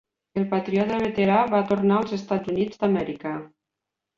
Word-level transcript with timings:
El 0.41 0.45
patriota 0.53 0.97
veterà 1.03 1.37
va 1.51 1.61
tornar 1.73 1.99
als 1.99 2.17
Estats 2.19 2.53
Units 2.55 2.81
d'Amèrica. 2.83 3.37